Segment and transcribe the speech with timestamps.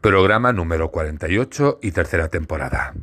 [0.00, 2.94] Programa número 48 y tercera temporada.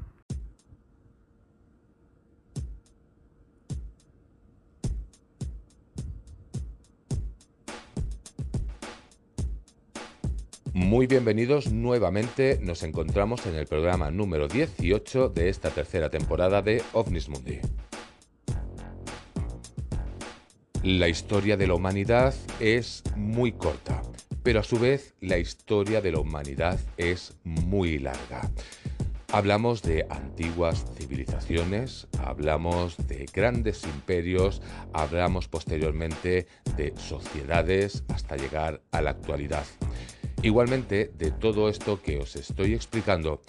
[10.74, 16.82] Muy bienvenidos nuevamente, nos encontramos en el programa número 18 de esta tercera temporada de
[16.94, 17.60] OVNIS Mundi.
[20.82, 24.02] La historia de la humanidad es muy corta,
[24.48, 28.50] pero a su vez la historia de la humanidad es muy larga.
[29.34, 34.62] Hablamos de antiguas civilizaciones, hablamos de grandes imperios,
[34.94, 36.48] hablamos posteriormente
[36.78, 39.66] de sociedades hasta llegar a la actualidad.
[40.42, 43.42] Igualmente, de todo esto que os estoy explicando,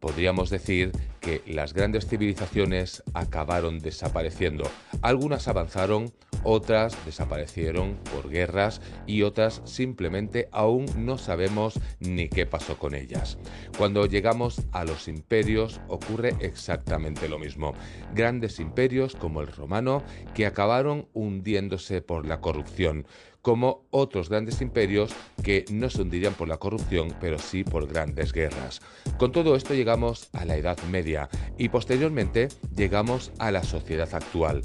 [0.00, 4.64] podríamos decir que las grandes civilizaciones acabaron desapareciendo.
[5.00, 12.78] Algunas avanzaron, otras desaparecieron por guerras y otras simplemente aún no sabemos ni qué pasó
[12.78, 13.38] con ellas.
[13.76, 17.74] Cuando llegamos a los imperios ocurre exactamente lo mismo.
[18.14, 20.02] Grandes imperios como el romano
[20.34, 23.06] que acabaron hundiéndose por la corrupción
[23.42, 28.32] como otros grandes imperios que no se hundirían por la corrupción, pero sí por grandes
[28.32, 28.80] guerras.
[29.18, 34.62] Con todo esto llegamos a la Edad Media y posteriormente llegamos a la sociedad actual.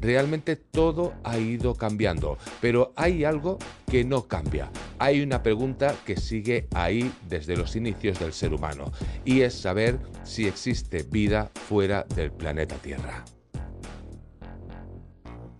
[0.00, 3.58] Realmente todo ha ido cambiando, pero hay algo
[3.90, 4.70] que no cambia.
[4.98, 8.92] Hay una pregunta que sigue ahí desde los inicios del ser humano
[9.24, 13.24] y es saber si existe vida fuera del planeta Tierra.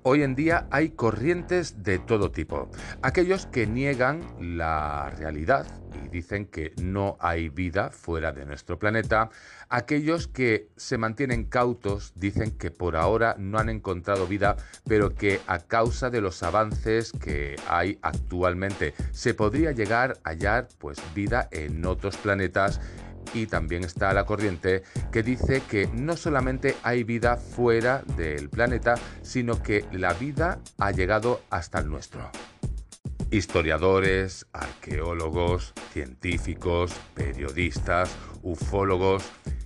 [0.09, 2.71] Hoy en día hay corrientes de todo tipo.
[3.03, 4.21] Aquellos que niegan
[4.57, 5.67] la realidad
[6.05, 9.31] y dicen que no hay vida fuera de nuestro planeta.
[9.69, 14.55] Aquellos que se mantienen cautos dicen que por ahora no han encontrado vida,
[14.87, 20.69] pero que a causa de los avances que hay actualmente se podría llegar a hallar
[20.79, 22.81] pues vida en otros planetas
[23.35, 24.83] y también está la corriente
[25.13, 30.91] que dice que no solamente hay vida fuera del planeta, sino que la vida ha
[30.91, 32.31] llegado hasta el nuestro.
[33.31, 39.25] Historiadores, arqueólogos, científicos, periodistas, ufólogos,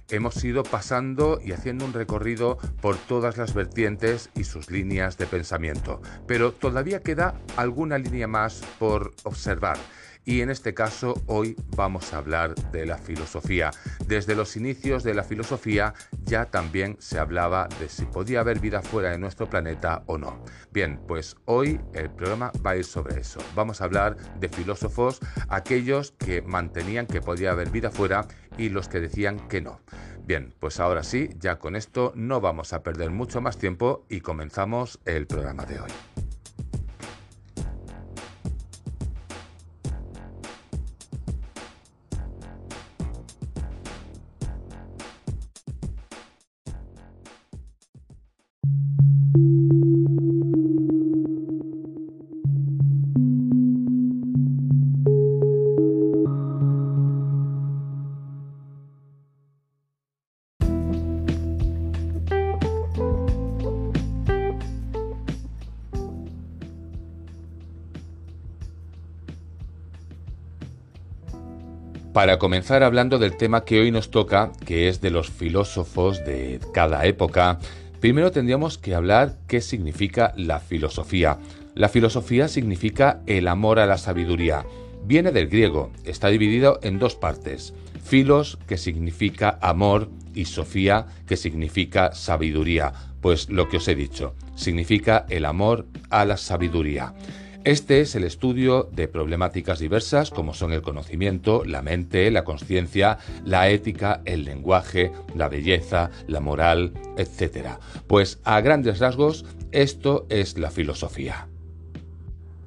[0.08, 5.26] hemos ido pasando y haciendo un recorrido por todas las vertientes y sus líneas de
[5.26, 9.76] pensamiento, pero todavía queda alguna línea más por observar
[10.24, 13.70] y en este caso hoy vamos a hablar de la filosofía.
[14.06, 15.94] Desde los inicios de la filosofía
[16.24, 20.42] ya también se hablaba de si podía haber vida fuera de nuestro planeta o no.
[20.72, 23.40] Bien, pues hoy el programa va a ir sobre eso.
[23.54, 28.26] Vamos a hablar de filósofos, aquellos que mantenían que podía haber vida fuera
[28.58, 29.80] y los que decían que no.
[30.24, 34.20] Bien, pues ahora sí, ya con esto no vamos a perder mucho más tiempo y
[34.20, 35.90] comenzamos el programa de hoy.
[72.20, 76.60] Para comenzar hablando del tema que hoy nos toca, que es de los filósofos de
[76.74, 77.58] cada época,
[77.98, 81.38] primero tendríamos que hablar qué significa la filosofía.
[81.74, 84.66] La filosofía significa el amor a la sabiduría.
[85.02, 87.72] Viene del griego, está dividido en dos partes.
[88.04, 92.92] Filos, que significa amor, y sofía, que significa sabiduría.
[93.22, 97.14] Pues lo que os he dicho, significa el amor a la sabiduría.
[97.64, 103.18] Este es el estudio de problemáticas diversas como son el conocimiento, la mente, la conciencia,
[103.44, 107.72] la ética, el lenguaje, la belleza, la moral, etc.
[108.06, 111.49] Pues a grandes rasgos, esto es la filosofía.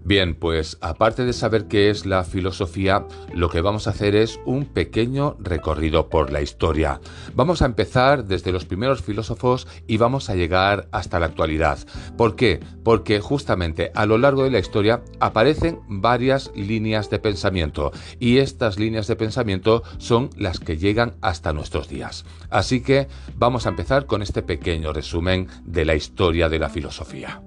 [0.06, 4.38] Bien, pues aparte de saber qué es la filosofía, lo que vamos a hacer es
[4.46, 7.00] un pequeño recorrido por la historia.
[7.36, 11.80] Vamos a empezar desde los primeros filósofos y vamos a llegar hasta la actualidad.
[12.18, 12.60] ¿Por qué?
[12.84, 18.78] Porque justamente a lo largo de la historia aparecen varias líneas de pensamiento y estas
[18.78, 22.26] líneas de pensamiento son las que llegan hasta nuestros días.
[22.50, 23.08] Así que
[23.38, 27.42] vamos a empezar con este pequeño resumen de la historia de la filosofía.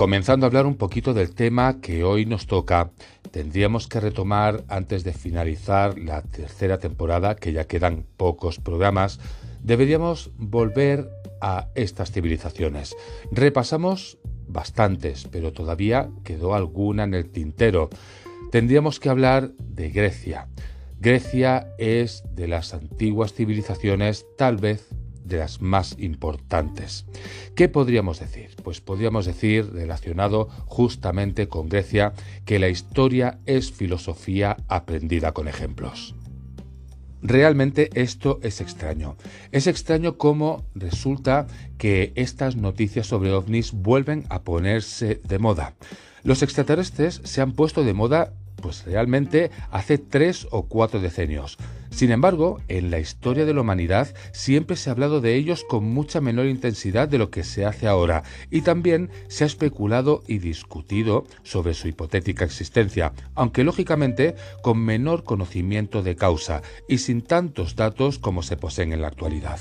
[0.00, 2.90] Comenzando a hablar un poquito del tema que hoy nos toca,
[3.32, 9.20] tendríamos que retomar antes de finalizar la tercera temporada, que ya quedan pocos programas,
[9.62, 11.10] deberíamos volver
[11.42, 12.96] a estas civilizaciones.
[13.30, 14.16] Repasamos
[14.48, 17.90] bastantes, pero todavía quedó alguna en el tintero.
[18.50, 20.48] Tendríamos que hablar de Grecia.
[20.98, 24.88] Grecia es de las antiguas civilizaciones tal vez
[25.30, 27.06] de las más importantes.
[27.54, 28.50] ¿Qué podríamos decir?
[28.62, 32.12] Pues podríamos decir, relacionado justamente con Grecia,
[32.44, 36.14] que la historia es filosofía aprendida con ejemplos.
[37.22, 39.16] Realmente esto es extraño.
[39.52, 41.46] Es extraño cómo resulta
[41.78, 45.74] que estas noticias sobre ovnis vuelven a ponerse de moda.
[46.22, 51.58] Los extraterrestres se han puesto de moda pues realmente hace tres o cuatro decenios.
[51.90, 55.84] Sin embargo, en la historia de la humanidad siempre se ha hablado de ellos con
[55.84, 60.38] mucha menor intensidad de lo que se hace ahora y también se ha especulado y
[60.38, 67.74] discutido sobre su hipotética existencia, aunque lógicamente con menor conocimiento de causa y sin tantos
[67.74, 69.58] datos como se poseen en la actualidad.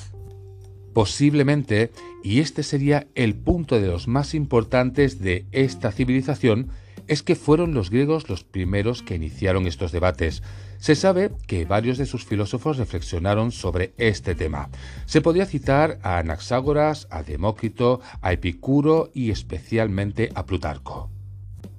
[0.93, 1.91] Posiblemente,
[2.23, 6.69] y este sería el punto de los más importantes de esta civilización,
[7.09, 10.43] es que fueron los griegos los primeros que iniciaron estos debates.
[10.77, 14.69] Se sabe que varios de sus filósofos reflexionaron sobre este tema.
[15.05, 21.09] Se podía citar a Anaxágoras, a Demócrito, a Epicuro y especialmente a Plutarco.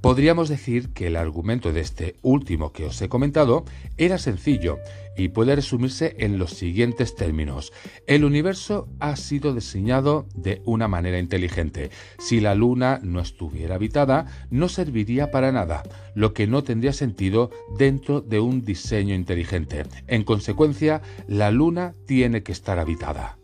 [0.01, 3.65] Podríamos decir que el argumento de este último que os he comentado
[3.99, 4.79] era sencillo
[5.15, 7.73] y puede resumirse en los siguientes términos.
[8.07, 11.91] El universo ha sido diseñado de una manera inteligente.
[12.19, 15.83] Si la Luna no estuviera habitada, no serviría para nada,
[16.15, 19.85] lo que no tendría sentido dentro de un diseño inteligente.
[20.07, 23.40] En consecuencia, la Luna tiene que estar habitada.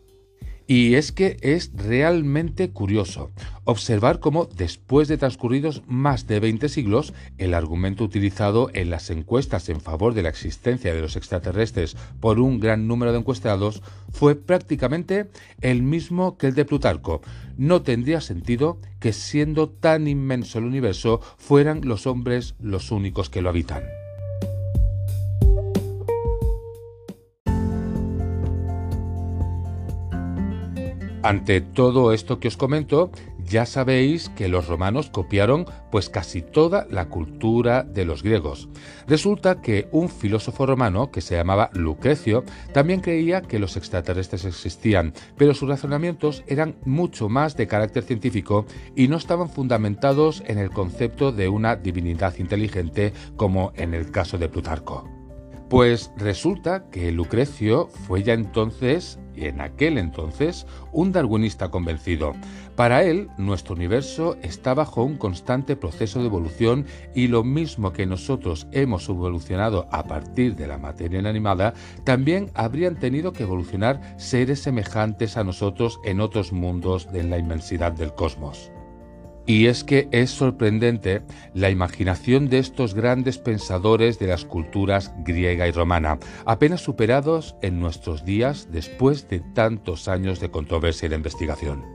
[0.69, 3.31] Y es que es realmente curioso
[3.63, 9.69] observar cómo después de transcurridos más de 20 siglos, el argumento utilizado en las encuestas
[9.69, 13.81] en favor de la existencia de los extraterrestres por un gran número de encuestados
[14.11, 15.29] fue prácticamente
[15.61, 17.21] el mismo que el de Plutarco.
[17.57, 23.41] No tendría sentido que siendo tan inmenso el universo fueran los hombres los únicos que
[23.41, 23.83] lo habitan.
[31.27, 33.11] Ante todo esto que os comento,
[33.43, 38.69] ya sabéis que los romanos copiaron pues casi toda la cultura de los griegos.
[39.09, 45.11] Resulta que un filósofo romano que se llamaba Lucrecio también creía que los extraterrestres existían,
[45.35, 48.65] pero sus razonamientos eran mucho más de carácter científico
[48.95, 54.37] y no estaban fundamentados en el concepto de una divinidad inteligente como en el caso
[54.37, 55.03] de Plutarco.
[55.69, 62.33] Pues resulta que Lucrecio fue ya entonces, en aquel entonces, un darwinista convencido.
[62.75, 66.85] Para él, nuestro universo está bajo un constante proceso de evolución
[67.15, 71.73] y lo mismo que nosotros hemos evolucionado a partir de la materia inanimada,
[72.03, 77.91] también habrían tenido que evolucionar seres semejantes a nosotros en otros mundos de la inmensidad
[77.91, 78.71] del cosmos.
[79.47, 81.21] Y es que es sorprendente
[81.53, 87.79] la imaginación de estos grandes pensadores de las culturas griega y romana, apenas superados en
[87.79, 91.85] nuestros días después de tantos años de controversia y de investigación.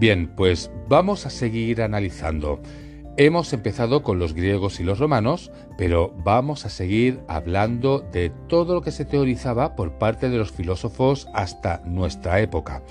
[0.00, 2.60] Bien, pues vamos a seguir analizando.
[3.16, 8.74] Hemos empezado con los griegos y los romanos, pero vamos a seguir hablando de todo
[8.74, 12.82] lo que se teorizaba por parte de los filósofos hasta nuestra época.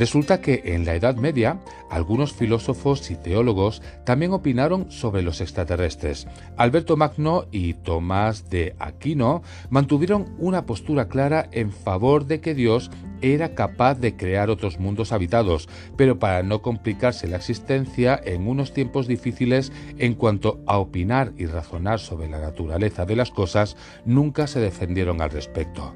[0.00, 6.26] Resulta que en la Edad Media algunos filósofos y teólogos también opinaron sobre los extraterrestres.
[6.56, 12.90] Alberto Magno y Tomás de Aquino mantuvieron una postura clara en favor de que Dios
[13.20, 18.72] era capaz de crear otros mundos habitados, pero para no complicarse la existencia en unos
[18.72, 23.76] tiempos difíciles en cuanto a opinar y razonar sobre la naturaleza de las cosas,
[24.06, 25.94] nunca se defendieron al respecto.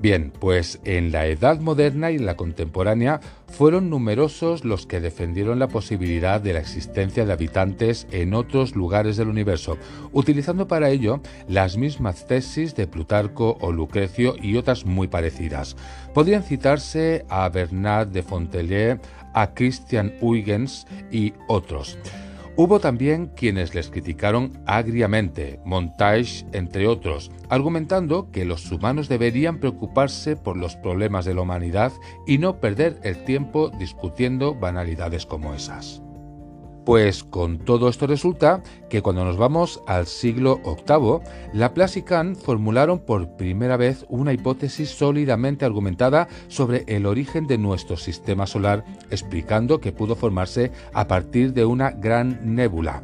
[0.00, 5.58] Bien, pues en la Edad Moderna y en la contemporánea fueron numerosos los que defendieron
[5.58, 9.76] la posibilidad de la existencia de habitantes en otros lugares del universo,
[10.12, 15.76] utilizando para ello las mismas tesis de Plutarco o Lucrecio y otras muy parecidas.
[16.14, 19.00] Podrían citarse a Bernard de Fontellier,
[19.34, 21.98] a Christian Huygens y otros.
[22.60, 30.34] Hubo también quienes les criticaron agriamente, Montage entre otros, argumentando que los humanos deberían preocuparse
[30.34, 31.92] por los problemas de la humanidad
[32.26, 36.02] y no perder el tiempo discutiendo banalidades como esas.
[36.88, 41.18] Pues con todo esto resulta que cuando nos vamos al siglo VIII,
[41.52, 47.58] Laplace y Kant formularon por primera vez una hipótesis sólidamente argumentada sobre el origen de
[47.58, 53.02] nuestro sistema solar, explicando que pudo formarse a partir de una gran nébula.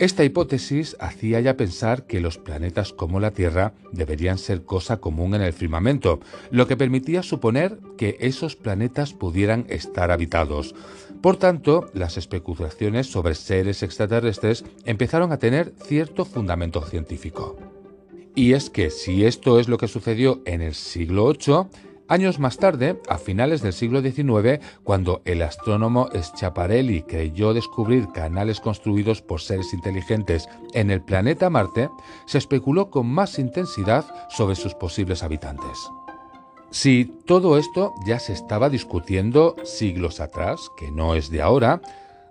[0.00, 5.34] Esta hipótesis hacía ya pensar que los planetas como la Tierra deberían ser cosa común
[5.34, 10.74] en el firmamento, lo que permitía suponer que esos planetas pudieran estar habitados.
[11.20, 17.58] Por tanto, las especulaciones sobre seres extraterrestres empezaron a tener cierto fundamento científico.
[18.34, 21.66] Y es que si esto es lo que sucedió en el siglo VIII,
[22.10, 28.58] Años más tarde, a finales del siglo XIX, cuando el astrónomo Schiaparelli creyó descubrir canales
[28.58, 31.88] construidos por seres inteligentes en el planeta Marte,
[32.26, 35.88] se especuló con más intensidad sobre sus posibles habitantes.
[36.72, 41.80] Si todo esto ya se estaba discutiendo siglos atrás, que no es de ahora,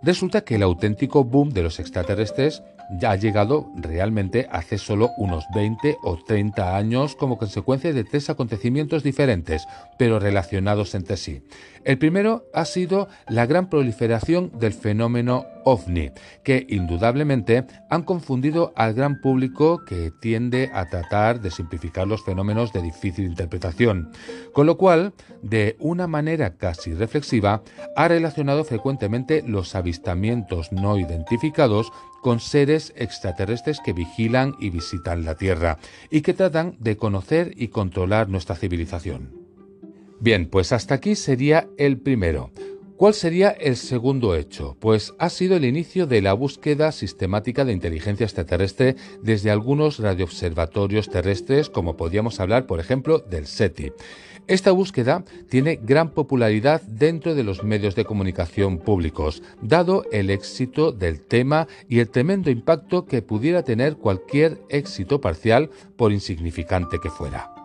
[0.04, 5.46] resulta que el auténtico boom de los extraterrestres ya ha llegado realmente hace solo unos
[5.54, 9.68] 20 o 30 años como consecuencia de tres acontecimientos diferentes,
[9.98, 11.44] pero relacionados entre sí.
[11.84, 16.12] El primero ha sido la gran proliferación del fenómeno ovni,
[16.44, 22.74] que indudablemente han confundido al gran público que tiende a tratar de simplificar los fenómenos
[22.74, 24.12] de difícil interpretación,
[24.54, 27.64] con lo cual, de una manera casi reflexiva,
[27.96, 35.36] ha relacionado frecuentemente los avistamientos no identificados con seres extraterrestres que vigilan y visitan la
[35.36, 35.78] Tierra
[36.10, 39.39] y que tratan de conocer y controlar nuestra civilización.
[40.22, 42.52] Bien, pues hasta aquí sería el primero.
[42.98, 44.76] ¿Cuál sería el segundo hecho?
[44.82, 51.10] Pues ha sido el inicio de la búsqueda sistemática de inteligencia extraterrestre desde algunos radioobservatorios
[51.10, 53.94] terrestres, como podríamos hablar, por ejemplo, del SETI.
[54.48, 60.92] Esta búsqueda tiene gran popularidad dentro de los medios de comunicación públicos, dado el éxito
[60.92, 67.10] del tema y el tremendo impacto que pudiera tener cualquier éxito parcial, por insignificante que
[67.10, 67.59] fuera.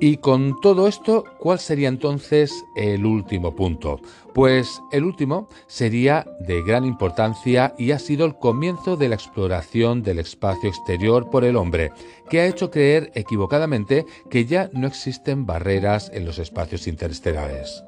[0.00, 4.00] Y con todo esto, ¿cuál sería entonces el último punto?
[4.32, 10.04] Pues el último sería de gran importancia y ha sido el comienzo de la exploración
[10.04, 11.90] del espacio exterior por el hombre,
[12.30, 17.82] que ha hecho creer equivocadamente que ya no existen barreras en los espacios interestelares.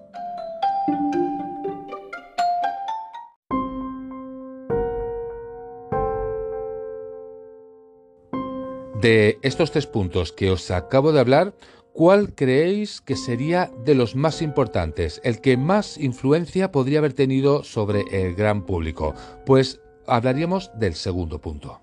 [9.00, 11.54] De estos tres puntos que os acabo de hablar,
[11.92, 17.64] ¿Cuál creéis que sería de los más importantes, el que más influencia podría haber tenido
[17.64, 19.14] sobre el gran público?
[19.44, 21.80] Pues hablaríamos del segundo punto.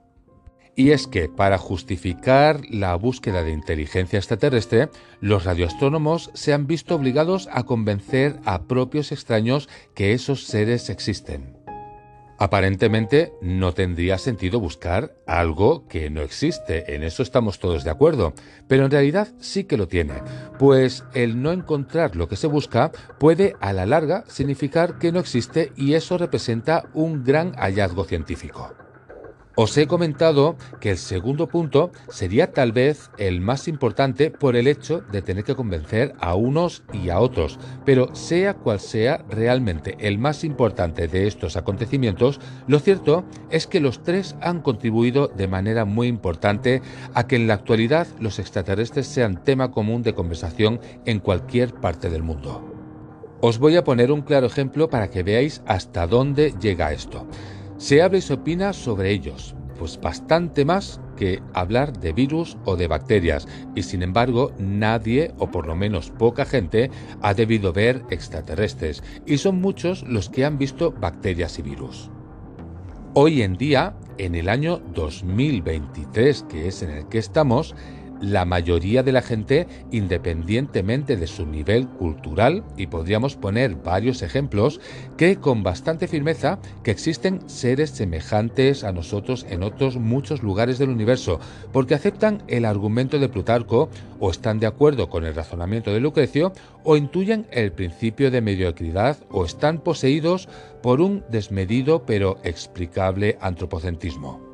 [0.75, 6.95] Y es que para justificar la búsqueda de inteligencia extraterrestre, los radioastrónomos se han visto
[6.95, 11.56] obligados a convencer a propios extraños que esos seres existen.
[12.39, 18.33] Aparentemente no tendría sentido buscar algo que no existe, en eso estamos todos de acuerdo,
[18.67, 20.13] pero en realidad sí que lo tiene,
[20.59, 25.19] pues el no encontrar lo que se busca puede a la larga significar que no
[25.19, 28.86] existe y eso representa un gran hallazgo científico.
[29.59, 34.67] Os he comentado que el segundo punto sería tal vez el más importante por el
[34.67, 39.97] hecho de tener que convencer a unos y a otros, pero sea cual sea realmente
[39.99, 45.47] el más importante de estos acontecimientos, lo cierto es que los tres han contribuido de
[45.47, 46.83] manera muy importante
[47.15, 52.11] a que en la actualidad los extraterrestres sean tema común de conversación en cualquier parte
[52.11, 52.75] del mundo.
[53.41, 57.27] Os voy a poner un claro ejemplo para que veáis hasta dónde llega esto.
[57.77, 62.75] Se habla y se opina sobre ellos, pues bastante más que hablar de virus o
[62.75, 66.89] de bacterias, y sin embargo nadie, o por lo menos poca gente,
[67.21, 72.09] ha debido ver extraterrestres, y son muchos los que han visto bacterias y virus.
[73.13, 77.75] Hoy en día, en el año 2023, que es en el que estamos,
[78.21, 84.79] la mayoría de la gente, independientemente de su nivel cultural, y podríamos poner varios ejemplos,
[85.17, 90.89] cree con bastante firmeza que existen seres semejantes a nosotros en otros muchos lugares del
[90.89, 91.39] universo,
[91.71, 96.53] porque aceptan el argumento de Plutarco, o están de acuerdo con el razonamiento de Lucrecio,
[96.83, 100.47] o intuyen el principio de mediocridad, o están poseídos
[100.81, 104.46] por un desmedido pero explicable antropocentrismo.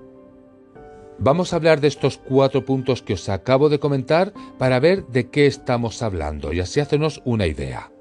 [1.25, 5.29] Vamos a hablar de estos cuatro puntos que os acabo de comentar para ver de
[5.29, 7.93] qué estamos hablando y así hacernos una idea.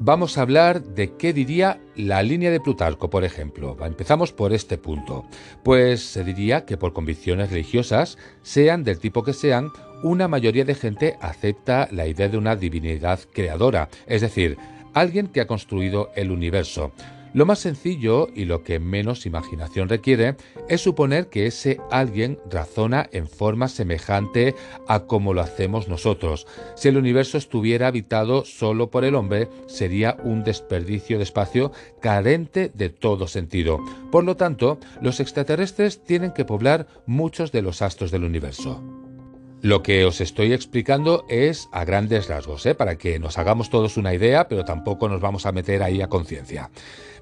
[0.00, 3.76] Vamos a hablar de qué diría la línea de Plutarco, por ejemplo.
[3.80, 5.24] Empezamos por este punto.
[5.62, 9.70] Pues se diría que por convicciones religiosas, sean del tipo que sean,
[10.02, 14.58] una mayoría de gente acepta la idea de una divinidad creadora, es decir,
[14.94, 16.90] alguien que ha construido el universo,
[17.36, 20.36] Lo más sencillo y lo que menos imaginación requiere
[20.70, 24.54] es suponer que ese alguien razona en forma semejante
[24.88, 26.46] a como lo hacemos nosotros.
[26.76, 32.70] Si el universo estuviera habitado solo por el hombre, sería un desperdicio de espacio carente
[32.72, 33.80] de todo sentido.
[34.10, 39.05] Por lo tanto, los extraterrestres tienen que poblar muchos de los astros del universo.
[39.62, 42.74] Lo que os estoy explicando es a grandes rasgos, ¿eh?
[42.74, 46.08] para que nos hagamos todos una idea, pero tampoco nos vamos a meter ahí a
[46.08, 46.70] conciencia.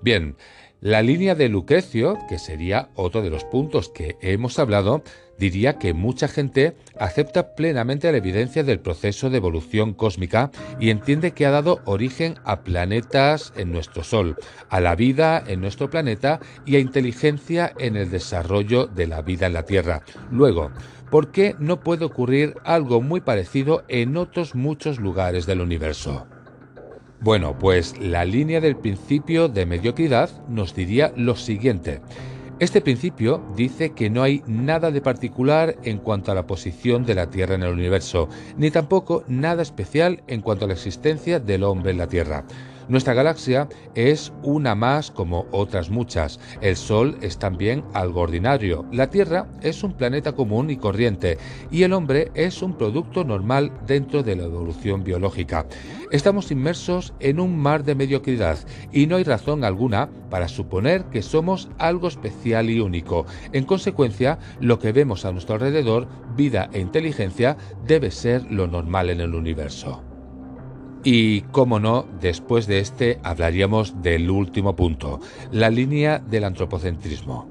[0.02, 0.36] Bien,
[0.80, 5.02] la línea de Lucrecio, que sería otro de los puntos que hemos hablado,
[5.38, 11.32] diría que mucha gente acepta plenamente la evidencia del proceso de evolución cósmica y entiende
[11.32, 14.36] que ha dado origen a planetas en nuestro Sol,
[14.68, 19.46] a la vida en nuestro planeta y a inteligencia en el desarrollo de la vida
[19.46, 20.02] en la Tierra.
[20.30, 20.70] Luego,
[21.10, 26.26] ¿por qué no puede ocurrir algo muy parecido en otros muchos lugares del universo?
[27.20, 32.02] Bueno, pues la línea del principio de mediocridad nos diría lo siguiente.
[32.60, 37.14] Este principio dice que no hay nada de particular en cuanto a la posición de
[37.14, 41.64] la Tierra en el universo, ni tampoco nada especial en cuanto a la existencia del
[41.64, 42.44] hombre en la Tierra.
[42.86, 46.38] Nuestra galaxia es una más como otras muchas.
[46.60, 48.84] El Sol es también algo ordinario.
[48.92, 51.38] La Tierra es un planeta común y corriente
[51.70, 55.66] y el hombre es un producto normal dentro de la evolución biológica.
[56.10, 58.58] Estamos inmersos en un mar de mediocridad
[58.92, 63.24] y no hay razón alguna para suponer que somos algo especial y único.
[63.52, 69.08] En consecuencia, lo que vemos a nuestro alrededor, vida e inteligencia, debe ser lo normal
[69.08, 70.13] en el universo.
[71.04, 75.20] Y, cómo no, después de este hablaríamos del último punto,
[75.52, 77.46] la línea del antropocentrismo.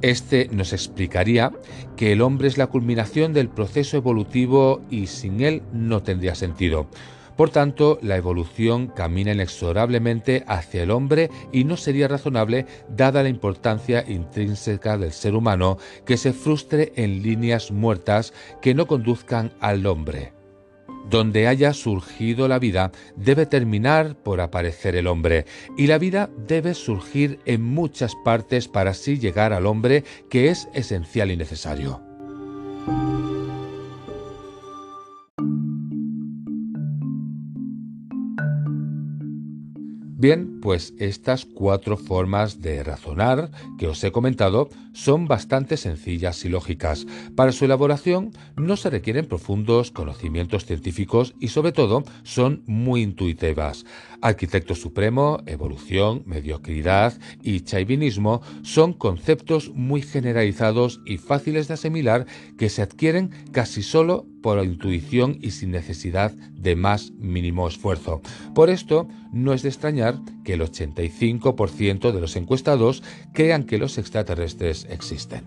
[0.00, 1.52] Este nos explicaría
[1.96, 6.86] que el hombre es la culminación del proceso evolutivo y sin él no tendría sentido.
[7.36, 13.28] Por tanto, la evolución camina inexorablemente hacia el hombre y no sería razonable, dada la
[13.28, 18.32] importancia intrínseca del ser humano, que se frustre en líneas muertas
[18.62, 20.35] que no conduzcan al hombre.
[21.08, 25.46] Donde haya surgido la vida, debe terminar por aparecer el hombre,
[25.76, 30.68] y la vida debe surgir en muchas partes para así llegar al hombre que es
[30.74, 32.00] esencial y necesario.
[40.18, 46.48] Bien, pues estas cuatro formas de razonar que os he comentado son bastante sencillas y
[46.48, 47.06] lógicas.
[47.34, 53.84] Para su elaboración no se requieren profundos conocimientos científicos y sobre todo son muy intuitivas.
[54.22, 62.24] Arquitecto supremo, evolución, mediocridad y chaivinismo son conceptos muy generalizados y fáciles de asimilar
[62.56, 68.22] que se adquieren casi solo por intuición y sin necesidad de más mínimo esfuerzo.
[68.54, 73.98] Por esto, no es de extrañar que el 85% de los encuestados crean que los
[73.98, 75.42] extraterrestres existen.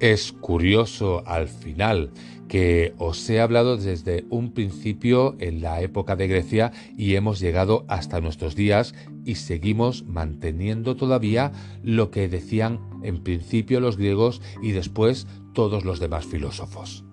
[0.00, 2.12] Es curioso al final
[2.48, 7.84] que os he hablado desde un principio en la época de Grecia y hemos llegado
[7.86, 8.94] hasta nuestros días
[9.26, 16.00] y seguimos manteniendo todavía lo que decían en principio los griegos y después todos los
[16.00, 17.04] demás filósofos.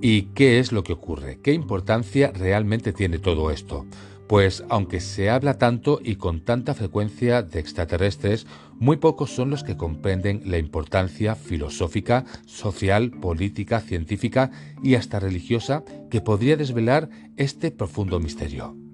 [0.00, 1.38] ¿Y qué es lo que ocurre?
[1.42, 3.86] ¿Qué importancia realmente tiene todo esto?
[4.26, 9.62] Pues aunque se habla tanto y con tanta frecuencia de extraterrestres, muy pocos son los
[9.62, 14.50] que comprenden la importancia filosófica, social, política, científica
[14.82, 18.85] y hasta religiosa que podría desvelar este profundo misterio.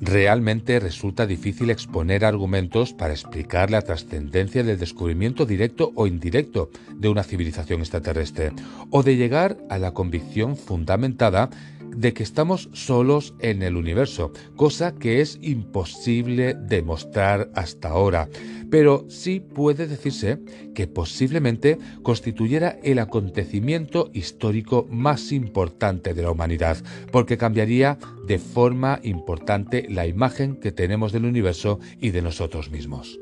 [0.00, 7.08] Realmente resulta difícil exponer argumentos para explicar la trascendencia del descubrimiento directo o indirecto de
[7.08, 8.52] una civilización extraterrestre,
[8.90, 11.48] o de llegar a la convicción fundamentada
[11.96, 18.28] de que estamos solos en el universo, cosa que es imposible demostrar hasta ahora,
[18.70, 20.38] pero sí puede decirse
[20.74, 26.76] que posiblemente constituyera el acontecimiento histórico más importante de la humanidad,
[27.10, 33.18] porque cambiaría de forma importante la imagen que tenemos del universo y de nosotros mismos.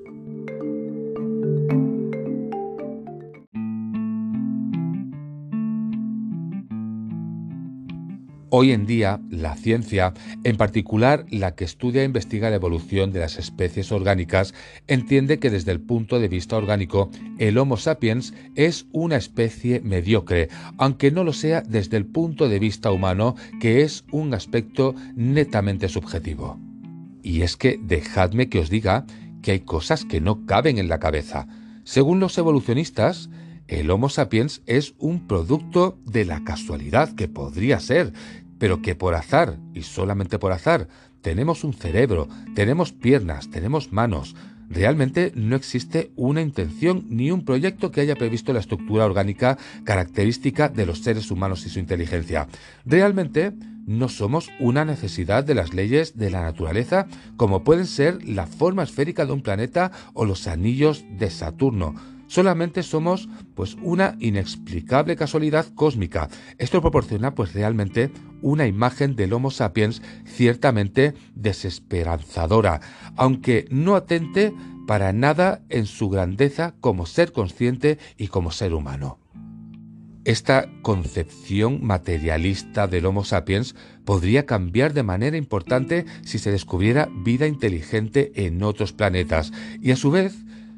[8.56, 10.14] Hoy en día, la ciencia,
[10.44, 14.54] en particular la que estudia e investiga la evolución de las especies orgánicas,
[14.86, 20.50] entiende que desde el punto de vista orgánico, el Homo sapiens es una especie mediocre,
[20.78, 25.88] aunque no lo sea desde el punto de vista humano, que es un aspecto netamente
[25.88, 26.56] subjetivo.
[27.24, 29.04] Y es que dejadme que os diga
[29.42, 31.48] que hay cosas que no caben en la cabeza.
[31.82, 33.30] Según los evolucionistas,
[33.66, 38.12] el Homo sapiens es un producto de la casualidad que podría ser,
[38.64, 40.88] pero que por azar, y solamente por azar,
[41.20, 44.34] tenemos un cerebro, tenemos piernas, tenemos manos.
[44.70, 50.70] Realmente no existe una intención ni un proyecto que haya previsto la estructura orgánica característica
[50.70, 52.48] de los seres humanos y su inteligencia.
[52.86, 53.52] Realmente
[53.86, 58.84] no somos una necesidad de las leyes de la naturaleza como pueden ser la forma
[58.84, 62.13] esférica de un planeta o los anillos de Saturno.
[62.26, 66.28] Solamente somos pues una inexplicable casualidad cósmica.
[66.58, 68.10] Esto proporciona pues realmente
[68.42, 72.80] una imagen del Homo sapiens ciertamente desesperanzadora,
[73.16, 74.52] aunque no atente
[74.86, 79.18] para nada en su grandeza como ser consciente y como ser humano.
[80.24, 83.74] Esta concepción materialista del Homo sapiens
[84.06, 89.96] podría cambiar de manera importante si se descubriera vida inteligente en otros planetas y a
[89.96, 90.34] su vez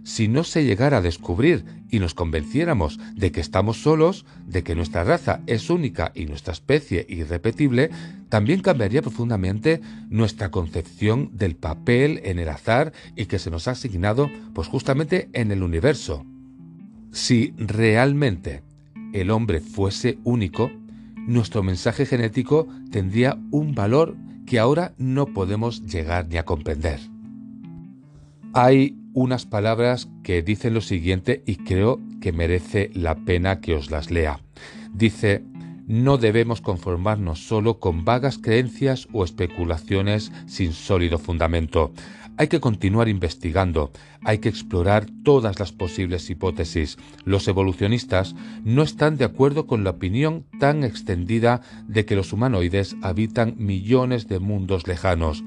[0.07, 4.77] si no se llegara a descubrir y nos convenciéramos de que estamos solos, de que
[4.77, 7.91] nuestra raza es única y nuestra especie irrepetible,
[8.29, 13.73] también cambiaría profundamente nuestra concepción del papel en el azar y que se nos ha
[13.73, 16.25] asignado pues justamente en el universo.
[17.11, 18.63] Si realmente
[19.13, 20.71] el hombre fuese único,
[21.17, 24.17] nuestro mensaje genético tendría un valor
[24.47, 27.01] que ahora no podemos llegar ni a comprender.
[28.53, 33.91] Hay unas palabras que dicen lo siguiente y creo que merece la pena que os
[33.91, 34.41] las lea.
[34.93, 35.43] Dice,
[35.87, 41.95] no debemos conformarnos solo con vagas creencias o especulaciones sin sólido fundamento.
[42.37, 43.91] Hay que continuar investigando,
[44.23, 46.99] hay que explorar todas las posibles hipótesis.
[47.25, 52.97] Los evolucionistas no están de acuerdo con la opinión tan extendida de que los humanoides
[53.01, 55.43] habitan millones de mundos lejanos.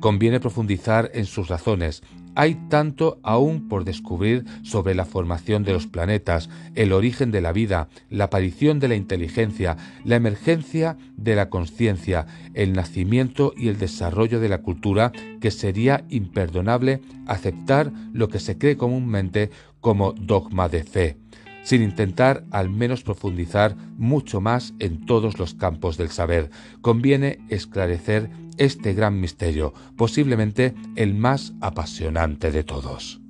[0.00, 2.02] Conviene profundizar en sus razones,
[2.34, 7.52] hay tanto aún por descubrir sobre la formación de los planetas, el origen de la
[7.52, 13.78] vida, la aparición de la inteligencia, la emergencia de la conciencia, el nacimiento y el
[13.78, 20.68] desarrollo de la cultura, que sería imperdonable aceptar lo que se cree comúnmente como dogma
[20.68, 21.16] de fe
[21.64, 26.50] sin intentar al menos profundizar mucho más en todos los campos del saber.
[26.82, 33.23] Conviene esclarecer este gran misterio, posiblemente el más apasionante de todos.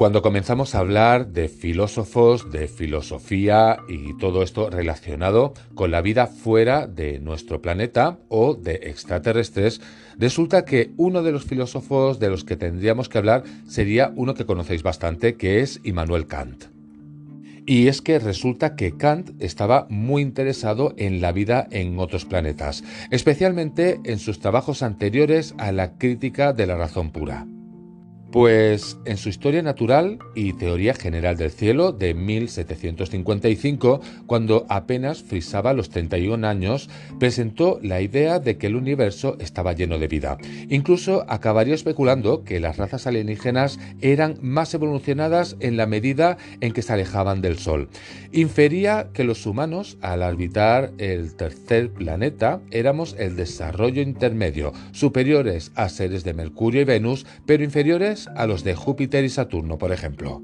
[0.00, 6.26] Cuando comenzamos a hablar de filósofos, de filosofía y todo esto relacionado con la vida
[6.26, 9.82] fuera de nuestro planeta o de extraterrestres,
[10.16, 14.46] resulta que uno de los filósofos de los que tendríamos que hablar sería uno que
[14.46, 16.64] conocéis bastante, que es Immanuel Kant.
[17.66, 22.84] Y es que resulta que Kant estaba muy interesado en la vida en otros planetas,
[23.10, 27.46] especialmente en sus trabajos anteriores a la crítica de la razón pura.
[28.32, 35.72] Pues en su Historia Natural y Teoría General del Cielo de 1755, cuando apenas frisaba
[35.72, 36.88] los 31 años,
[37.18, 40.38] presentó la idea de que el universo estaba lleno de vida.
[40.68, 46.82] Incluso acabaría especulando que las razas alienígenas eran más evolucionadas en la medida en que
[46.82, 47.88] se alejaban del Sol.
[48.30, 55.88] Infería que los humanos, al orbitar el tercer planeta, éramos el desarrollo intermedio, superiores a
[55.88, 60.42] seres de Mercurio y Venus, pero inferiores a los de Júpiter y Saturno, por ejemplo.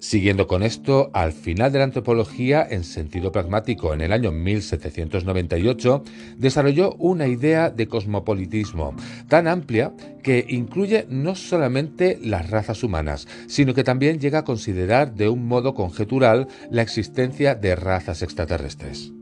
[0.00, 6.02] Siguiendo con esto, al final de la antropología en sentido pragmático en el año 1798,
[6.38, 8.94] desarrolló una idea de cosmopolitismo
[9.28, 15.14] tan amplia que incluye no solamente las razas humanas, sino que también llega a considerar
[15.14, 19.12] de un modo conjetural la existencia de razas extraterrestres.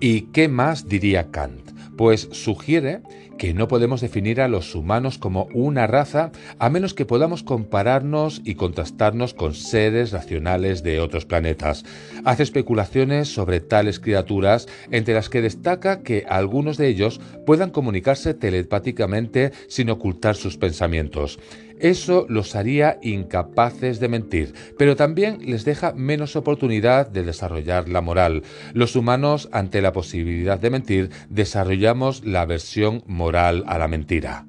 [0.00, 1.72] ¿Y qué más diría Kant?
[1.98, 3.02] Pues sugiere
[3.38, 8.42] que no podemos definir a los humanos como una raza a menos que podamos compararnos
[8.44, 11.84] y contrastarnos con seres racionales de otros planetas.
[12.24, 18.34] Hace especulaciones sobre tales criaturas, entre las que destaca que algunos de ellos puedan comunicarse
[18.34, 21.38] telepáticamente sin ocultar sus pensamientos.
[21.80, 28.00] Eso los haría incapaces de mentir, pero también les deja menos oportunidad de desarrollar la
[28.00, 28.42] moral.
[28.72, 34.46] Los humanos, ante la posibilidad de mentir, desarrollamos la versión moral a la mentira.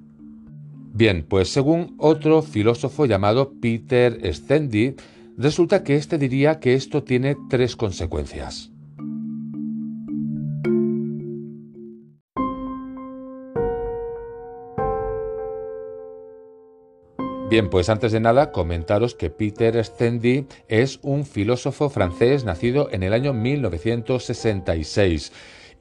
[0.94, 4.96] Bien, pues según otro filósofo llamado Peter Stendy,
[5.38, 8.72] resulta que éste diría que esto tiene tres consecuencias.
[17.50, 23.02] Bien, pues antes de nada comentaros que Peter Stendy es un filósofo francés nacido en
[23.02, 25.32] el año 1966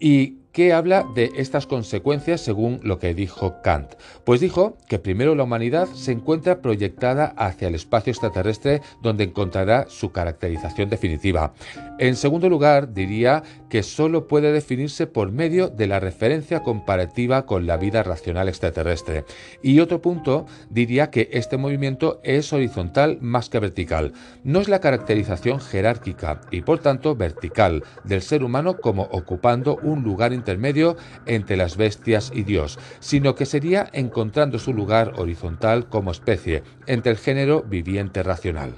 [0.01, 3.95] y que habla de estas consecuencias según lo que dijo Kant.
[4.25, 9.87] Pues dijo que primero la humanidad se encuentra proyectada hacia el espacio extraterrestre donde encontrará
[9.89, 11.55] su caracterización definitiva.
[12.01, 17.69] En segundo lugar, diría que solo puede definirse por medio de la referencia comparativa con
[17.69, 19.25] la vida racional extraterrestre.
[19.63, 24.13] Y otro punto, diría que este movimiento es horizontal más que vertical.
[24.43, 30.03] No es la caracterización jerárquica y por tanto vertical del ser humano como ocupando un
[30.03, 36.11] lugar intermedio entre las bestias y Dios, sino que sería encontrando su lugar horizontal como
[36.11, 38.77] especie entre el género viviente racional.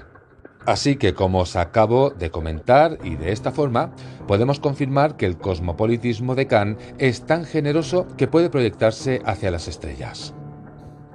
[0.65, 3.91] Así que como os acabo de comentar y de esta forma,
[4.27, 9.69] podemos confirmar que el cosmopolitismo de Kant es tan generoso que puede proyectarse hacia las
[9.69, 10.35] estrellas.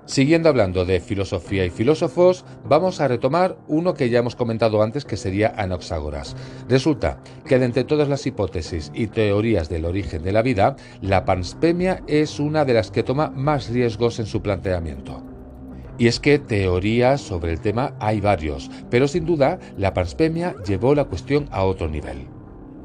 [0.07, 5.05] Siguiendo hablando de filosofía y filósofos, vamos a retomar uno que ya hemos comentado antes
[5.05, 6.37] que sería Anaxágoras.
[6.69, 11.25] Resulta que de entre todas las hipótesis y teorías del origen de la vida, la
[11.25, 15.25] panspemia es una de las que toma más riesgos en su planteamiento.
[15.99, 20.95] Y es que teorías sobre el tema hay varios, pero sin duda la panspemia llevó
[20.95, 22.36] la cuestión a otro nivel.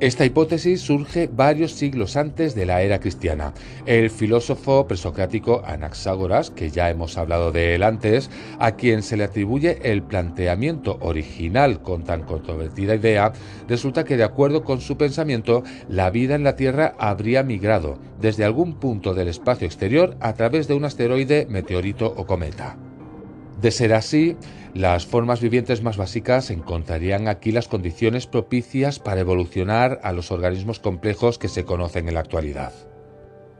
[0.01, 3.53] Esta hipótesis surge varios siglos antes de la era cristiana.
[3.85, 9.25] El filósofo presocrático Anaxágoras, que ya hemos hablado de él antes, a quien se le
[9.25, 13.31] atribuye el planteamiento original con tan controvertida idea,
[13.67, 18.43] resulta que de acuerdo con su pensamiento, la vida en la Tierra habría migrado desde
[18.43, 22.75] algún punto del espacio exterior a través de un asteroide, meteorito o cometa.
[23.61, 24.35] De ser así,
[24.73, 30.79] las formas vivientes más básicas encontrarían aquí las condiciones propicias para evolucionar a los organismos
[30.79, 32.71] complejos que se conocen en la actualidad.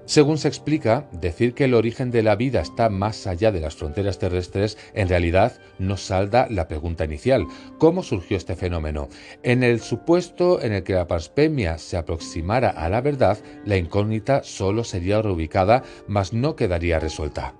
[0.05, 3.75] Según se explica, decir que el origen de la vida está más allá de las
[3.75, 7.45] fronteras terrestres en realidad no salda la pregunta inicial,
[7.77, 9.09] ¿cómo surgió este fenómeno?
[9.43, 14.43] En el supuesto en el que la paspemia se aproximara a la verdad, la incógnita
[14.43, 17.53] solo sería reubicada, mas no quedaría resuelta.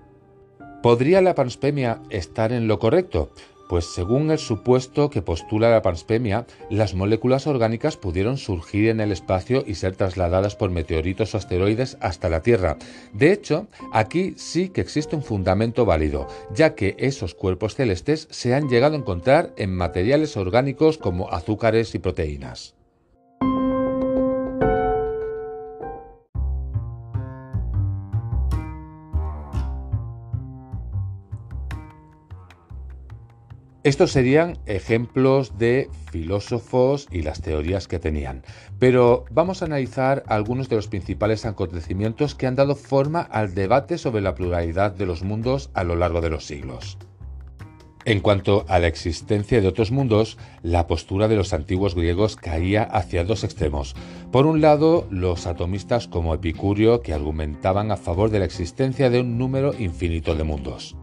[0.82, 3.30] ¿Podría la panspemia estar en lo correcto?
[3.68, 9.12] Pues según el supuesto que postula la panspemia, las moléculas orgánicas pudieron surgir en el
[9.12, 12.78] espacio y ser trasladadas por meteoritos o asteroides hasta la Tierra.
[13.12, 18.52] De hecho, aquí sí que existe un fundamento válido, ya que esos cuerpos celestes se
[18.52, 22.74] han llegado a encontrar en materiales orgánicos como azúcares y proteínas.
[33.84, 38.44] Estos serían ejemplos de filósofos y las teorías que tenían,
[38.78, 43.98] pero vamos a analizar algunos de los principales acontecimientos que han dado forma al debate
[43.98, 46.96] sobre la pluralidad de los mundos a lo largo de los siglos.
[48.04, 52.84] En cuanto a la existencia de otros mundos, la postura de los antiguos griegos caía
[52.84, 53.96] hacia dos extremos.
[54.30, 59.20] Por un lado, los atomistas como Epicurio, que argumentaban a favor de la existencia de
[59.20, 60.96] un número infinito de mundos.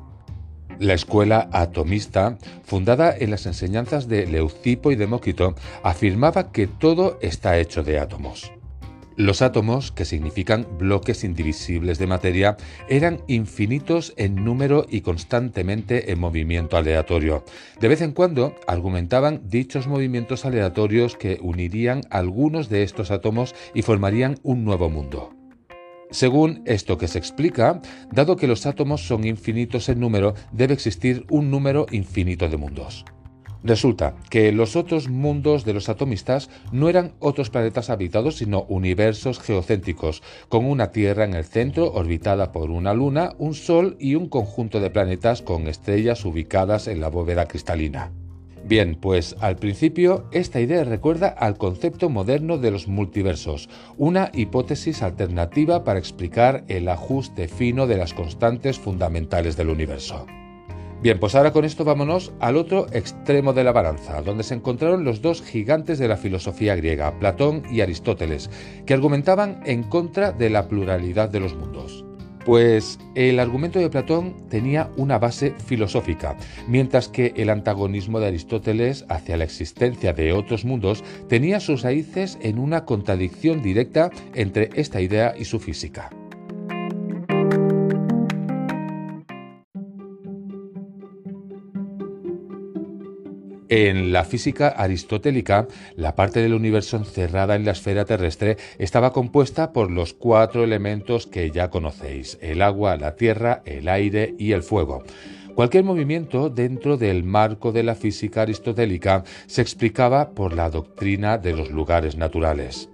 [0.80, 7.58] La escuela atomista, fundada en las enseñanzas de Leucipo y Demócrito, afirmaba que todo está
[7.60, 8.54] hecho de átomos.
[9.18, 12.56] Los átomos, que significan bloques indivisibles de materia,
[12.88, 17.44] eran infinitos en número y constantemente en movimiento aleatorio.
[17.82, 23.82] De vez en cuando argumentaban dichos movimientos aleatorios que unirían algunos de estos átomos y
[23.82, 25.39] formarían un nuevo mundo.
[26.12, 31.26] Según esto que se explica, dado que los átomos son infinitos en número, debe existir
[31.30, 33.06] un número infinito de mundos.
[33.64, 39.40] Resulta que los otros mundos de los atomistas no eran otros planetas habitados, sino universos
[39.40, 44.30] geocéntricos, con una Tierra en el centro orbitada por una luna, un Sol y un
[44.30, 48.12] conjunto de planetas con estrellas ubicadas en la bóveda cristalina.
[48.70, 55.02] Bien, pues al principio esta idea recuerda al concepto moderno de los multiversos, una hipótesis
[55.02, 60.28] alternativa para explicar el ajuste fino de las constantes fundamentales del universo.
[61.02, 65.04] Bien, pues ahora con esto vámonos al otro extremo de la balanza, donde se encontraron
[65.04, 68.52] los dos gigantes de la filosofía griega, Platón y Aristóteles,
[68.86, 72.06] que argumentaban en contra de la pluralidad de los mundos.
[72.50, 76.36] Pues el argumento de Platón tenía una base filosófica,
[76.68, 82.40] mientras que el antagonismo de Aristóteles hacia la existencia de otros mundos tenía sus raíces
[82.42, 86.10] en una contradicción directa entre esta idea y su física.
[93.70, 99.74] En la física aristotélica, la parte del universo encerrada en la esfera terrestre estaba compuesta
[99.74, 104.64] por los cuatro elementos que ya conocéis, el agua, la tierra, el aire y el
[104.64, 105.04] fuego.
[105.54, 111.54] Cualquier movimiento dentro del marco de la física aristotélica se explicaba por la doctrina de
[111.54, 112.90] los lugares naturales.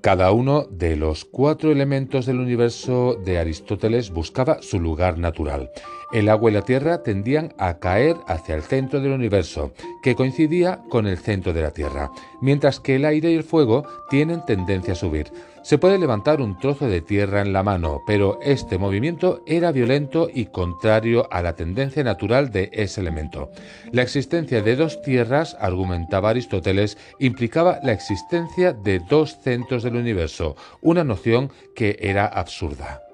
[0.00, 5.70] Cada uno de los cuatro elementos del universo de Aristóteles buscaba su lugar natural.
[6.10, 10.80] El agua y la tierra tendían a caer hacia el centro del universo, que coincidía
[10.88, 14.94] con el centro de la Tierra, mientras que el aire y el fuego tienen tendencia
[14.94, 15.30] a subir.
[15.62, 20.30] Se puede levantar un trozo de tierra en la mano, pero este movimiento era violento
[20.32, 23.50] y contrario a la tendencia natural de ese elemento.
[23.92, 30.56] La existencia de dos tierras, argumentaba Aristóteles, implicaba la existencia de dos centros del universo,
[30.80, 33.07] una noción que era absurda.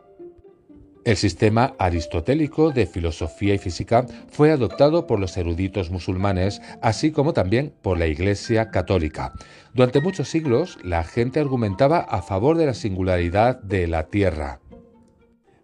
[1.05, 7.35] El sistema aristotélico de filosofía y física fue adoptado por los eruditos musulmanes, así como
[7.35, 9.35] también por la Iglesia católica.
[9.75, 14.61] Durante muchos siglos, la gente argumentaba a favor de la singularidad de la Tierra.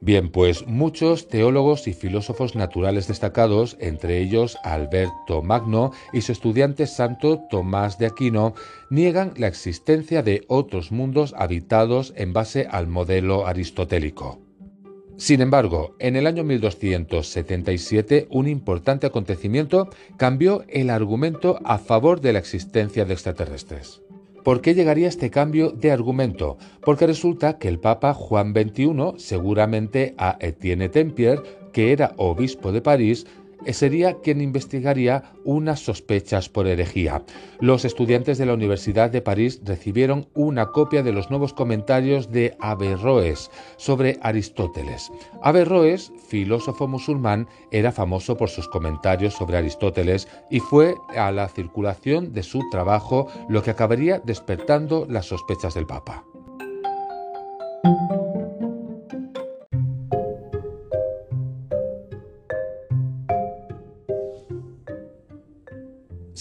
[0.02, 6.86] Bien, pues muchos teólogos y filósofos naturales destacados, entre ellos Alberto Magno y su estudiante
[6.86, 8.54] santo Tomás de Aquino,
[8.90, 14.49] niegan la existencia de otros mundos habitados en base al modelo aristotélico.
[15.20, 22.32] Sin embargo, en el año 1277 un importante acontecimiento cambió el argumento a favor de
[22.32, 24.00] la existencia de extraterrestres.
[24.42, 26.56] ¿Por qué llegaría este cambio de argumento?
[26.80, 31.42] Porque resulta que el Papa Juan XXI, seguramente a Etienne Tempier,
[31.74, 33.26] que era obispo de París,
[33.72, 37.22] sería quien investigaría unas sospechas por herejía.
[37.60, 42.56] Los estudiantes de la Universidad de París recibieron una copia de los nuevos comentarios de
[42.60, 45.10] Averroes sobre Aristóteles.
[45.42, 52.32] Averroes, filósofo musulmán, era famoso por sus comentarios sobre Aristóteles y fue a la circulación
[52.32, 56.24] de su trabajo lo que acabaría despertando las sospechas del Papa.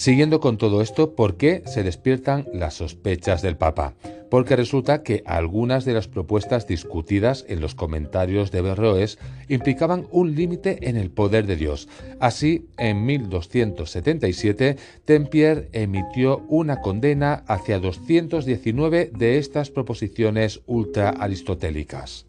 [0.00, 3.92] Siguiendo con todo esto, ¿por qué se despiertan las sospechas del Papa?
[4.30, 9.18] Porque resulta que algunas de las propuestas discutidas en los comentarios de Berroes
[9.50, 11.86] implicaban un límite en el poder de Dios.
[12.18, 22.24] Así, en 1277, Tempier emitió una condena hacia 219 de estas proposiciones ultra aristotélicas.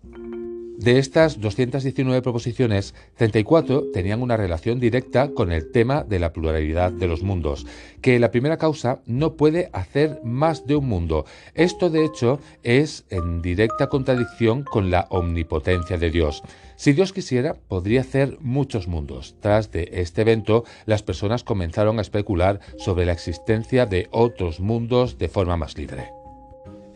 [0.77, 6.91] De estas 219 proposiciones, 34 tenían una relación directa con el tema de la pluralidad
[6.91, 7.67] de los mundos,
[8.01, 11.25] que la primera causa no puede hacer más de un mundo.
[11.53, 16.41] Esto, de hecho, es en directa contradicción con la omnipotencia de Dios.
[16.77, 19.35] Si Dios quisiera, podría hacer muchos mundos.
[19.39, 25.19] Tras de este evento, las personas comenzaron a especular sobre la existencia de otros mundos
[25.19, 26.20] de forma más libre.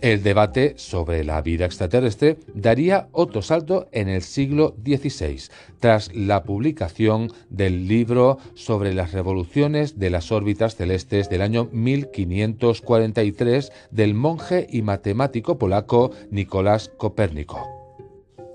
[0.01, 5.39] El debate sobre la vida extraterrestre daría otro salto en el siglo XVI,
[5.79, 13.71] tras la publicación del libro sobre las revoluciones de las órbitas celestes del año 1543
[13.91, 17.84] del monje y matemático polaco Nicolás Copérnico.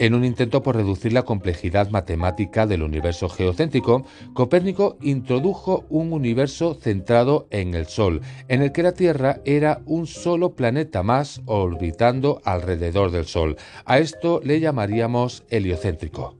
[0.00, 6.72] En un intento por reducir la complejidad matemática del universo geocéntrico, Copérnico introdujo un universo
[6.72, 12.40] centrado en el Sol, en el que la Tierra era un solo planeta más orbitando
[12.46, 13.58] alrededor del Sol.
[13.84, 16.34] A esto le llamaríamos heliocéntrico.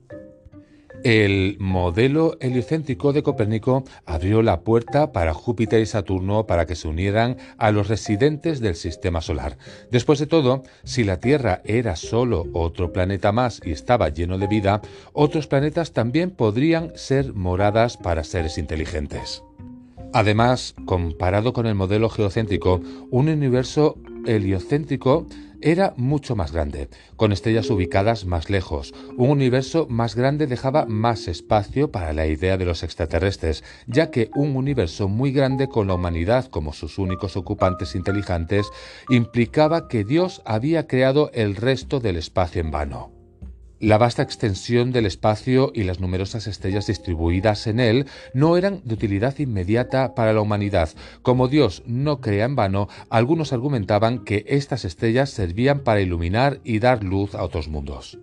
[1.02, 6.88] El modelo heliocéntrico de Copérnico abrió la puerta para Júpiter y Saturno para que se
[6.88, 9.56] unieran a los residentes del sistema solar.
[9.90, 14.46] Después de todo, si la Tierra era solo otro planeta más y estaba lleno de
[14.46, 14.82] vida,
[15.14, 19.42] otros planetas también podrían ser moradas para seres inteligentes.
[20.12, 25.26] Además, comparado con el modelo geocéntrico, un universo heliocéntrico
[25.62, 28.94] era mucho más grande, con estrellas ubicadas más lejos.
[29.16, 34.30] Un universo más grande dejaba más espacio para la idea de los extraterrestres, ya que
[34.35, 38.70] un universo muy grande con la humanidad como sus únicos ocupantes inteligentes
[39.09, 43.19] implicaba que Dios había creado el resto del espacio en vano.
[43.80, 48.92] La vasta extensión del espacio y las numerosas estrellas distribuidas en él no eran de
[48.92, 50.90] utilidad inmediata para la humanidad.
[51.22, 56.78] Como Dios no crea en vano, algunos argumentaban que estas estrellas servían para iluminar y
[56.78, 58.18] dar luz a otros mundos.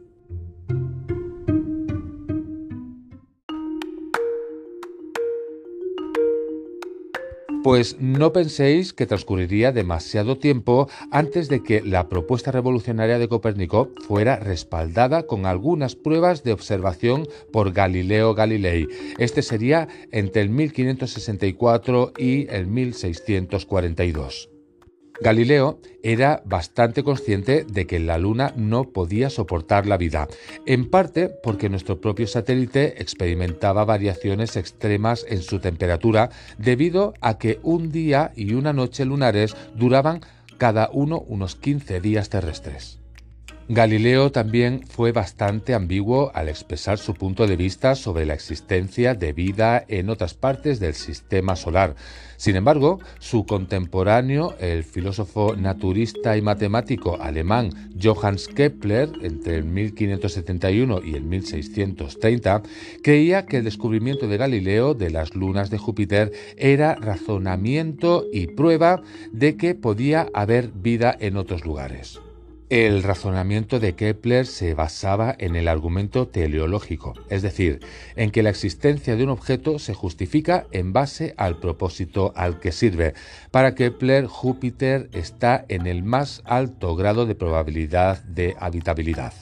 [7.68, 13.92] Pues no penséis que transcurriría demasiado tiempo antes de que la propuesta revolucionaria de Copérnico
[14.08, 18.88] fuera respaldada con algunas pruebas de observación por Galileo Galilei.
[19.18, 24.57] Este sería entre el 1564 y el 1642.
[25.22, 30.28] Galileo era bastante consciente de que la Luna no podía soportar la vida,
[30.66, 37.60] en parte porque nuestro propio satélite experimentaba variaciones extremas en su temperatura debido a que
[37.64, 40.22] un día y una noche lunares duraban
[40.58, 43.00] cada uno unos 15 días terrestres.
[43.70, 49.34] Galileo también fue bastante ambiguo al expresar su punto de vista sobre la existencia de
[49.34, 51.96] vida en otras partes del sistema solar.
[52.38, 61.02] Sin embargo, su contemporáneo, el filósofo naturista y matemático alemán Johannes Kepler, entre el 1571
[61.04, 62.62] y el 1630,
[63.02, 69.02] creía que el descubrimiento de Galileo de las lunas de Júpiter era razonamiento y prueba
[69.32, 72.20] de que podía haber vida en otros lugares.
[72.70, 77.80] El razonamiento de Kepler se basaba en el argumento teleológico, es decir,
[78.18, 82.74] en que la existencia de un objeto se justifica en base al propósito al que
[82.74, 83.14] sirve.
[83.52, 89.34] Para Kepler, Júpiter está en el más alto grado de probabilidad de habitabilidad.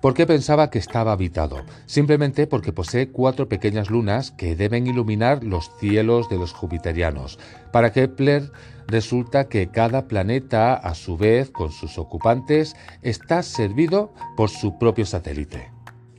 [0.00, 1.62] ¿Por qué pensaba que estaba habitado?
[1.86, 7.38] Simplemente porque posee cuatro pequeñas lunas que deben iluminar los cielos de los jupiterianos.
[7.70, 8.50] Para Kepler,
[8.86, 15.06] resulta que cada planeta, a su vez, con sus ocupantes, está servido por su propio
[15.06, 15.71] satélite.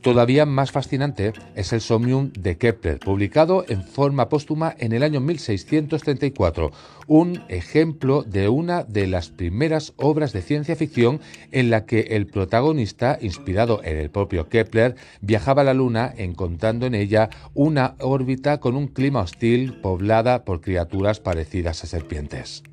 [0.03, 5.21] Todavía más fascinante es el Somnium de Kepler, publicado en forma póstuma en el año
[5.21, 6.71] 1634,
[7.07, 11.21] un ejemplo de una de las primeras obras de ciencia ficción
[11.53, 16.85] en la que el protagonista, inspirado en el propio Kepler, viajaba a la Luna encontrando
[16.85, 22.63] en ella una órbita con un clima hostil poblada por criaturas parecidas a serpientes.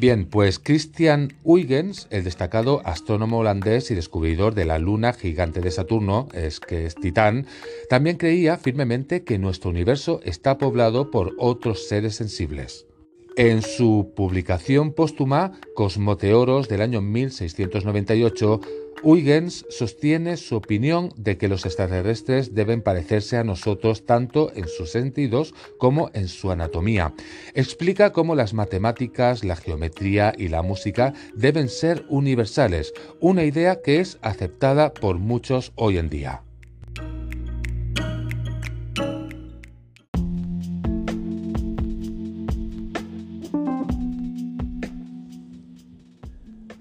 [0.00, 5.72] Bien, pues Christian Huygens, el destacado astrónomo holandés y descubridor de la luna gigante de
[5.72, 7.46] Saturno, es que es Titán,
[7.90, 12.86] también creía firmemente que nuestro universo está poblado por otros seres sensibles.
[13.36, 18.60] En su publicación póstuma Cosmoteoros del año 1698,
[19.02, 24.90] Huygens sostiene su opinión de que los extraterrestres deben parecerse a nosotros tanto en sus
[24.90, 27.14] sentidos como en su anatomía.
[27.54, 34.00] Explica cómo las matemáticas, la geometría y la música deben ser universales, una idea que
[34.00, 36.42] es aceptada por muchos hoy en día.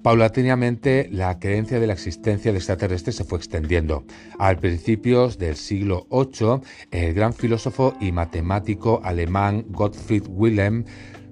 [0.08, 4.06] Paulatinamente, la creencia de la existencia de extraterrestres se fue extendiendo.
[4.40, 10.86] Al principios del siglo VIII, el gran filósofo y matemático alemán Gottfried Wilhelm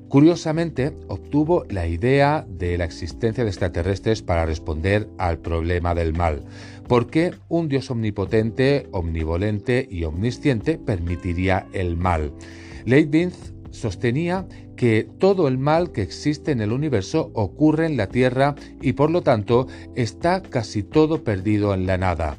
[0.09, 6.43] Curiosamente, obtuvo la idea de la existencia de extraterrestres para responder al problema del mal.
[6.89, 12.33] ¿Por qué un Dios omnipotente, omnivolente y omnisciente permitiría el mal?
[12.83, 14.45] Leibniz sostenía
[14.75, 19.11] que todo el mal que existe en el universo ocurre en la Tierra y por
[19.11, 22.37] lo tanto está casi todo perdido en la nada.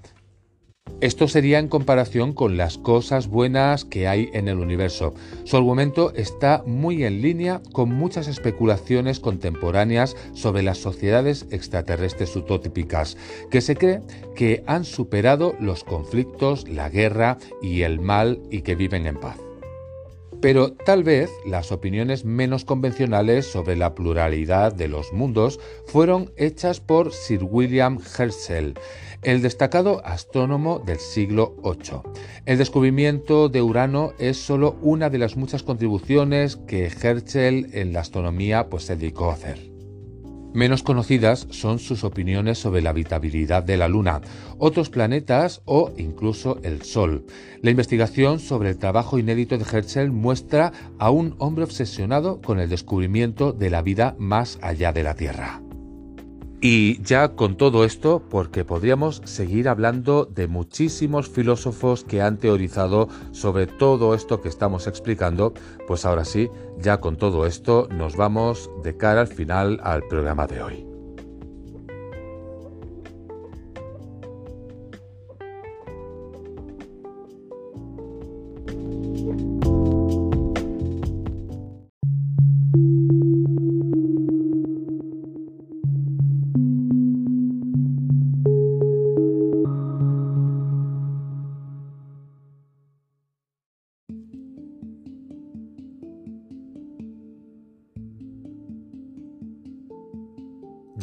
[1.02, 5.12] Esto sería en comparación con las cosas buenas que hay en el universo.
[5.44, 13.18] Su argumento está muy en línea con muchas especulaciones contemporáneas sobre las sociedades extraterrestres utópicas,
[13.50, 14.00] que se cree
[14.34, 19.45] que han superado los conflictos, la guerra y el mal y que viven en paz.
[20.46, 26.78] Pero tal vez las opiniones menos convencionales sobre la pluralidad de los mundos fueron hechas
[26.78, 28.74] por Sir William Herschel,
[29.22, 32.00] el destacado astrónomo del siglo VIII.
[32.44, 37.98] El descubrimiento de Urano es solo una de las muchas contribuciones que Herschel en la
[37.98, 39.75] astronomía pues, se dedicó a hacer.
[40.54, 44.22] Menos conocidas son sus opiniones sobre la habitabilidad de la Luna,
[44.58, 47.26] otros planetas o incluso el Sol.
[47.62, 52.70] La investigación sobre el trabajo inédito de Herschel muestra a un hombre obsesionado con el
[52.70, 55.65] descubrimiento de la vida más allá de la Tierra.
[56.60, 63.08] Y ya con todo esto, porque podríamos seguir hablando de muchísimos filósofos que han teorizado
[63.32, 65.52] sobre todo esto que estamos explicando,
[65.86, 66.48] pues ahora sí,
[66.78, 70.85] ya con todo esto nos vamos de cara al final al programa de hoy.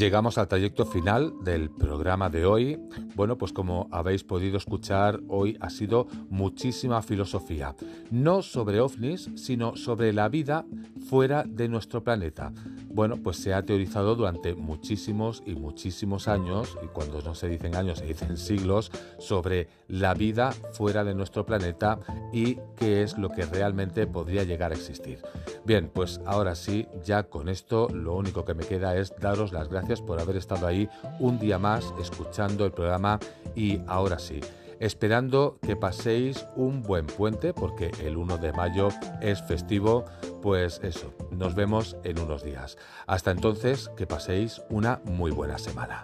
[0.04, 2.78] Llegamos al trayecto final del programa de hoy.
[3.16, 7.74] Bueno, pues como habéis podido escuchar, hoy ha sido muchísima filosofía.
[8.12, 10.66] No sobre ovnis, sino sobre la vida
[11.10, 12.52] fuera de nuestro planeta.
[12.94, 17.76] Bueno, pues se ha teorizado durante muchísimos y muchísimos años, y cuando no se dicen
[17.76, 22.00] años se dicen siglos, sobre la vida fuera de nuestro planeta
[22.32, 25.22] y qué es lo que realmente podría llegar a existir.
[25.66, 29.70] Bien, pues ahora sí, ya con esto lo único que me queda es daros las
[29.70, 30.88] gracias por haber estado ahí
[31.20, 33.20] un día más escuchando el programa
[33.56, 34.40] y ahora sí
[34.84, 38.90] esperando que paséis un buen puente porque el 1 de mayo
[39.22, 40.04] es festivo,
[40.44, 42.78] pues eso, nos vemos en unos días.
[43.08, 46.02] Hasta entonces, que paséis una muy buena semana.